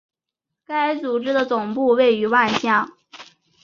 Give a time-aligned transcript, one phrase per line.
[0.65, 2.89] 该组织的总部位于万象。